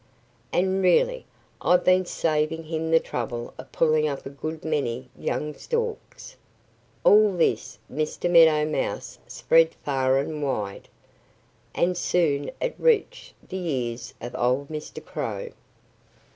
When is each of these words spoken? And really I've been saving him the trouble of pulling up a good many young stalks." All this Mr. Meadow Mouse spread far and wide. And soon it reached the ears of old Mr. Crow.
And 0.51 0.81
really 0.81 1.27
I've 1.61 1.83
been 1.83 2.07
saving 2.07 2.63
him 2.63 2.89
the 2.89 2.99
trouble 2.99 3.53
of 3.59 3.71
pulling 3.71 4.07
up 4.07 4.25
a 4.25 4.31
good 4.31 4.65
many 4.65 5.11
young 5.15 5.53
stalks." 5.53 6.35
All 7.03 7.33
this 7.33 7.77
Mr. 7.87 8.27
Meadow 8.27 8.65
Mouse 8.67 9.19
spread 9.27 9.75
far 9.85 10.17
and 10.17 10.41
wide. 10.41 10.89
And 11.75 11.95
soon 11.95 12.49
it 12.59 12.73
reached 12.79 13.35
the 13.47 13.57
ears 13.57 14.15
of 14.19 14.33
old 14.33 14.69
Mr. 14.69 15.05
Crow. 15.05 15.51